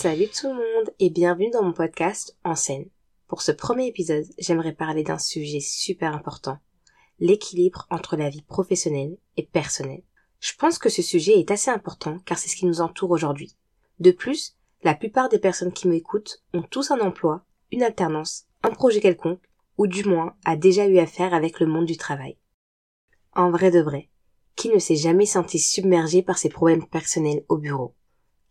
[0.00, 2.88] Salut tout le monde et bienvenue dans mon podcast En scène.
[3.26, 6.60] Pour ce premier épisode, j'aimerais parler d'un sujet super important,
[7.18, 10.04] l'équilibre entre la vie professionnelle et personnelle.
[10.38, 13.56] Je pense que ce sujet est assez important car c'est ce qui nous entoure aujourd'hui.
[13.98, 18.70] De plus, la plupart des personnes qui m'écoutent ont tous un emploi, une alternance, un
[18.70, 19.42] projet quelconque,
[19.78, 22.38] ou du moins a déjà eu affaire avec le monde du travail.
[23.32, 24.10] En vrai de vrai,
[24.54, 27.96] qui ne s'est jamais senti submergé par ses problèmes personnels au bureau?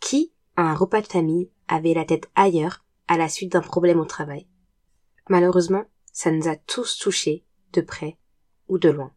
[0.01, 4.05] Qui, un repas de famille, avait la tête ailleurs à la suite d'un problème au
[4.05, 4.47] travail
[5.29, 7.43] Malheureusement, ça nous a tous touchés,
[7.73, 8.17] de près
[8.67, 9.11] ou de loin.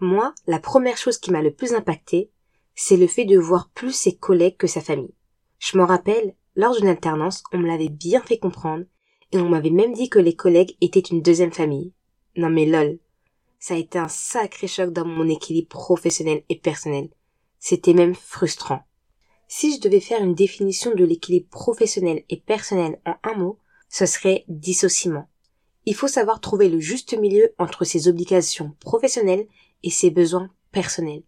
[0.00, 2.30] Moi, la première chose qui m'a le plus impacté,
[2.74, 5.14] c'est le fait de voir plus ses collègues que sa famille.
[5.58, 8.84] Je m'en rappelle, lors d'une alternance, on me l'avait bien fait comprendre,
[9.30, 11.92] et on m'avait même dit que les collègues étaient une deuxième famille.
[12.36, 12.98] Non mais lol.
[13.58, 17.10] Ça a été un sacré choc dans mon équilibre professionnel et personnel.
[17.58, 18.84] C'était même frustrant.
[19.54, 23.58] Si je devais faire une définition de l'équilibre professionnel et personnel en un mot,
[23.90, 25.28] ce serait dissociement.
[25.84, 29.46] Il faut savoir trouver le juste milieu entre ses obligations professionnelles
[29.82, 31.22] et ses besoins personnels.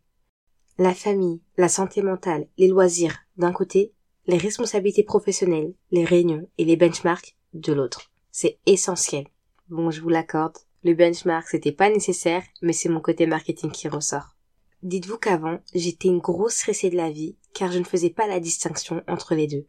[0.78, 3.92] La famille, la santé mentale, les loisirs d'un côté,
[4.26, 8.10] les responsabilités professionnelles, les réunions et les benchmarks de l'autre.
[8.30, 9.26] C'est essentiel.
[9.68, 10.56] Bon, je vous l'accorde.
[10.82, 14.34] Le benchmark, c'était pas nécessaire, mais c'est mon côté marketing qui ressort.
[14.82, 18.40] Dites-vous qu'avant, j'étais une grosse stressée de la vie, car je ne faisais pas la
[18.40, 19.66] distinction entre les deux.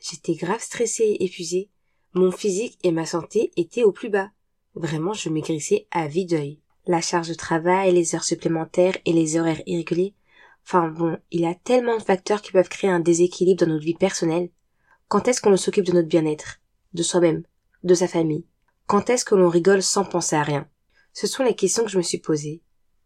[0.00, 1.70] J'étais grave stressée et épuisée.
[2.14, 4.30] Mon physique et ma santé étaient au plus bas.
[4.74, 6.60] Vraiment, je maigrissais à vide d'œil.
[6.86, 10.14] La charge de travail, les heures supplémentaires et les horaires irréguliers.
[10.64, 13.84] Enfin bon, il y a tellement de facteurs qui peuvent créer un déséquilibre dans notre
[13.84, 14.50] vie personnelle.
[15.08, 16.60] Quand est-ce qu'on s'occupe de notre bien-être?
[16.92, 17.44] De soi-même,
[17.84, 18.46] de sa famille?
[18.86, 20.68] Quand est-ce que l'on rigole sans penser à rien?
[21.12, 22.62] Ce sont les questions que je me suis posées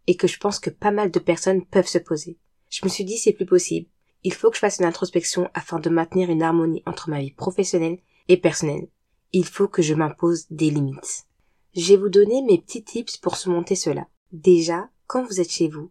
[0.06, 2.38] et que je pense que pas mal de personnes peuvent se poser.
[2.68, 3.88] Je me suis dit c'est plus possible.
[4.22, 7.30] Il faut que je fasse une introspection afin de maintenir une harmonie entre ma vie
[7.30, 8.88] professionnelle et personnelle.
[9.32, 11.26] Il faut que je m'impose des limites.
[11.75, 14.06] Je vais vous donner mes petits tips pour surmonter cela.
[14.32, 15.91] Déjà, quand vous êtes chez vous,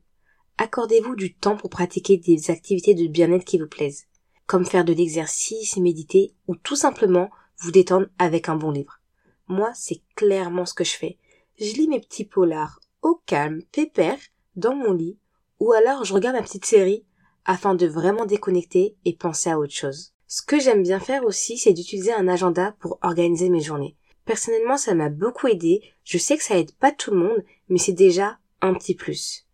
[0.58, 4.06] accordez-vous du temps pour pratiquer des activités de bien-être qui vous plaisent,
[4.46, 7.30] comme faire de l'exercice et méditer, ou tout simplement
[7.60, 9.00] vous détendre avec un bon livre.
[9.48, 11.18] Moi, c'est clairement ce que je fais.
[11.60, 14.20] Je lis mes petits polars au calme, pépère,
[14.56, 15.18] dans mon lit,
[15.60, 17.06] ou alors je regarde ma petite série
[17.50, 20.14] afin de vraiment déconnecter et penser à autre chose.
[20.28, 23.98] Ce que j'aime bien faire aussi, c'est d'utiliser un agenda pour organiser mes journées.
[24.24, 25.82] Personnellement, ça m'a beaucoup aidé.
[26.04, 29.48] Je sais que ça aide pas tout le monde, mais c'est déjà un petit plus.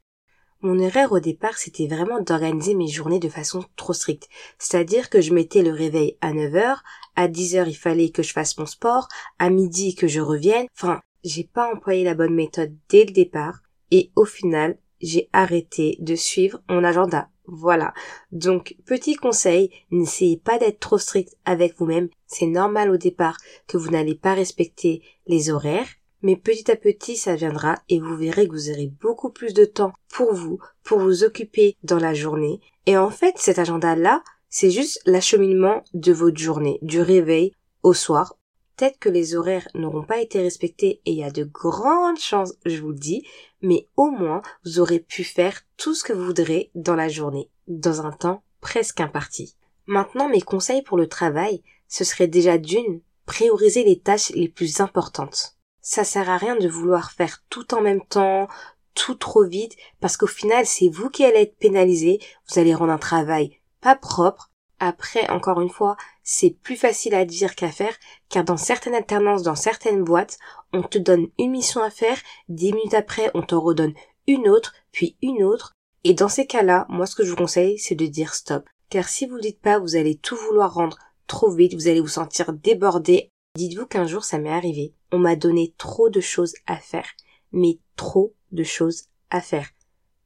[0.59, 4.27] Mon erreur au départ, c'était vraiment d'organiser mes journées de façon trop stricte.
[4.59, 6.83] C'est-à-dire que je mettais le réveil à 9 heures,
[7.15, 9.07] à 10 heures il fallait que je fasse mon sport,
[9.39, 10.67] à midi que je revienne.
[10.77, 15.95] Enfin, j'ai pas employé la bonne méthode dès le départ, et au final, j'ai arrêté
[16.01, 17.29] de suivre mon agenda.
[17.47, 17.93] Voilà.
[18.31, 22.09] Donc, petit conseil, n'essayez pas d'être trop strict avec vous-même.
[22.27, 25.87] C'est normal au départ que vous n'allez pas respecter les horaires
[26.25, 29.63] mais petit à petit ça viendra et vous verrez que vous aurez beaucoup plus de
[29.63, 32.61] temps pour vous, pour vous occuper dans la journée.
[32.87, 38.35] Et en fait, cet agenda-là, c'est juste l'acheminement de votre journée, du réveil au soir.
[38.75, 42.53] Peut-être que les horaires n'auront pas été respectés et il y a de grandes chances,
[42.65, 43.25] je vous le dis,
[43.61, 47.49] mais au moins vous aurez pu faire tout ce que vous voudrez dans la journée,
[47.67, 49.55] dans un temps presque imparti.
[49.85, 54.81] Maintenant, mes conseils pour le travail, ce serait déjà d'une, prioriser les tâches les plus
[54.81, 55.55] importantes
[55.85, 58.47] ça sert à rien de vouloir faire tout en même temps,
[58.95, 62.19] tout trop vite, parce qu'au final, c'est vous qui allez être pénalisé,
[62.49, 64.49] vous allez rendre un travail pas propre.
[64.79, 67.95] Après, encore une fois, c'est plus facile à dire qu'à faire,
[68.27, 70.37] car dans certaines alternances, dans certaines boîtes,
[70.73, 72.17] on te donne une mission à faire,
[72.49, 73.93] dix minutes après, on t'en redonne
[74.27, 75.71] une autre, puis une autre,
[76.03, 78.67] et dans ces cas-là, moi ce que je vous conseille, c'est de dire stop.
[78.89, 80.97] Car si vous ne dites pas, vous allez tout vouloir rendre
[81.27, 83.29] trop vite, vous allez vous sentir débordé.
[83.55, 87.07] Dites-vous qu'un jour ça m'est arrivé on m'a donné trop de choses à faire,
[87.53, 89.69] mais trop de choses à faire.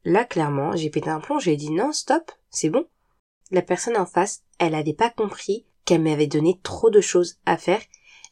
[0.03, 2.85] Là, clairement, j'ai pété un plomb, j'ai dit non, stop, c'est bon.
[3.51, 7.57] La personne en face, elle n'avait pas compris qu'elle m'avait donné trop de choses à
[7.57, 7.81] faire,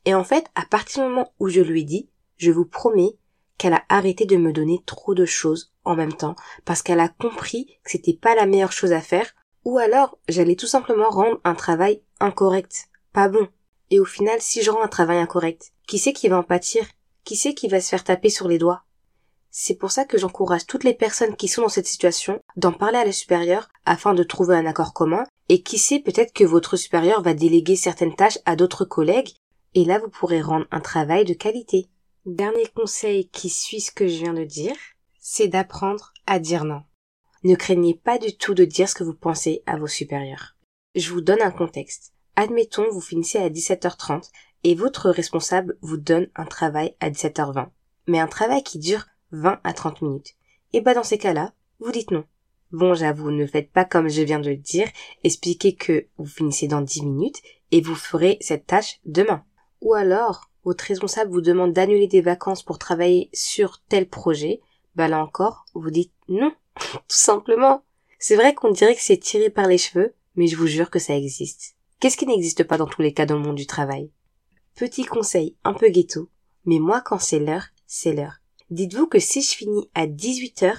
[0.05, 2.07] et en fait, à partir du moment où je lui ai dit,
[2.37, 3.17] je vous promets
[3.57, 7.09] qu'elle a arrêté de me donner trop de choses en même temps, parce qu'elle a
[7.09, 9.33] compris que c'était pas la meilleure chose à faire,
[9.65, 13.47] ou alors j'allais tout simplement rendre un travail incorrect, pas bon.
[13.89, 16.85] Et au final, si je rends un travail incorrect, qui c'est qui va en pâtir?
[17.23, 18.83] Qui c'est qui va se faire taper sur les doigts?
[19.49, 22.97] C'est pour ça que j'encourage toutes les personnes qui sont dans cette situation d'en parler
[22.97, 26.75] à la supérieure afin de trouver un accord commun, et qui sait peut-être que votre
[26.75, 29.33] supérieur va déléguer certaines tâches à d'autres collègues,
[29.73, 31.87] et là vous pourrez rendre un travail de qualité.
[32.25, 34.75] Dernier conseil qui suit ce que je viens de dire,
[35.19, 36.83] c'est d'apprendre à dire non.
[37.43, 40.55] Ne craignez pas du tout de dire ce que vous pensez à vos supérieurs.
[40.95, 42.13] Je vous donne un contexte.
[42.35, 44.29] Admettons, vous finissez à 17h30
[44.63, 47.69] et votre responsable vous donne un travail à 17h20.
[48.07, 50.35] Mais un travail qui dure 20 à 30 minutes.
[50.73, 52.25] Et bah dans ces cas-là, vous dites non.
[52.71, 54.89] Bon, j'avoue, ne faites pas comme je viens de le dire,
[55.23, 57.41] expliquez que vous finissez dans 10 minutes
[57.71, 59.43] et vous ferez cette tâche demain.
[59.81, 64.59] Ou alors, votre responsable vous demande d'annuler des vacances pour travailler sur tel projet,
[64.95, 67.83] bah là encore, vous dites non, tout simplement.
[68.19, 70.99] C'est vrai qu'on dirait que c'est tiré par les cheveux, mais je vous jure que
[70.99, 71.75] ça existe.
[71.99, 74.11] Qu'est-ce qui n'existe pas dans tous les cas dans le monde du travail?
[74.75, 76.29] Petit conseil un peu ghetto,
[76.65, 78.39] mais moi quand c'est l'heure, c'est l'heure.
[78.69, 80.73] Dites-vous que si je finis à 18h,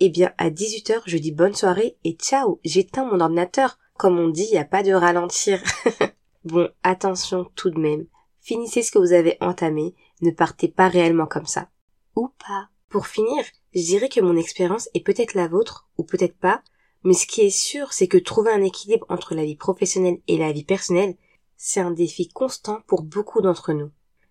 [0.00, 3.78] eh bien à 18h je dis bonne soirée et ciao, j'éteins mon ordinateur.
[3.96, 5.62] Comme on dit, il n'y a pas de ralentir.
[6.44, 8.06] bon, attention tout de même.
[8.40, 11.68] Finissez ce que vous avez entamé, ne partez pas réellement comme ça.
[12.16, 12.68] Ou pas.
[12.88, 13.44] Pour finir,
[13.74, 16.62] je dirais que mon expérience est peut-être la vôtre, ou peut-être pas,
[17.04, 20.38] mais ce qui est sûr, c'est que trouver un équilibre entre la vie professionnelle et
[20.38, 21.16] la vie personnelle,
[21.56, 23.90] c'est un défi constant pour beaucoup d'entre nous.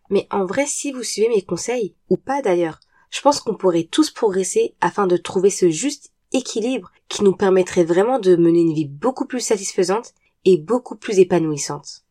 [0.09, 2.79] Mais en vrai, si vous suivez mes conseils, ou pas d'ailleurs,
[3.09, 7.83] je pense qu'on pourrait tous progresser afin de trouver ce juste équilibre qui nous permettrait
[7.83, 10.13] vraiment de mener une vie beaucoup plus satisfaisante
[10.45, 12.03] et beaucoup plus épanouissante.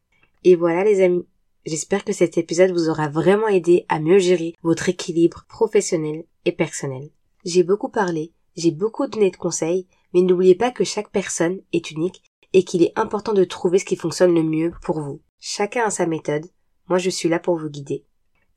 [0.44, 1.26] Et voilà les amis,
[1.66, 6.52] j'espère que cet épisode vous aura vraiment aidé à mieux gérer votre équilibre professionnel et
[6.52, 7.10] personnel.
[7.44, 11.90] J'ai beaucoup parlé, j'ai beaucoup donné de conseils, mais n'oubliez pas que chaque personne est
[11.90, 12.22] unique
[12.52, 15.20] et qu'il est important de trouver ce qui fonctionne le mieux pour vous.
[15.38, 16.46] Chacun a sa méthode,
[16.88, 18.04] moi je suis là pour vous guider.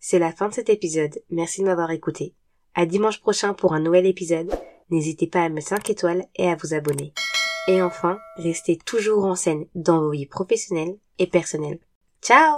[0.03, 2.33] C'est la fin de cet épisode, merci de m'avoir écouté.
[2.73, 4.51] À dimanche prochain pour un nouvel épisode,
[4.89, 7.13] n'hésitez pas à mettre 5 étoiles et à vous abonner.
[7.67, 11.79] Et enfin, restez toujours en scène dans vos vies professionnelles et personnelles.
[12.19, 12.57] Ciao